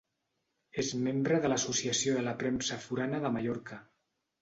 És 0.83 0.89
membre 1.09 1.37
de 1.45 1.53
l'Associació 1.53 2.17
de 2.19 2.25
la 2.31 2.35
Premsa 2.43 2.81
Forana 2.89 3.25
de 3.27 3.37
Mallorca. 3.39 3.83